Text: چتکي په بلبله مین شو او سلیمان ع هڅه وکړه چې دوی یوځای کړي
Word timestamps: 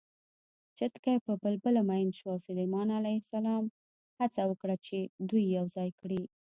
چتکي 0.77 1.15
په 1.25 1.31
بلبله 1.43 1.81
مین 1.89 2.09
شو 2.17 2.25
او 2.33 2.39
سلیمان 2.47 2.87
ع 2.95 2.99
هڅه 4.19 4.41
وکړه 4.49 4.75
چې 4.85 4.97
دوی 5.29 5.43
یوځای 5.57 5.89
کړي 5.99 6.21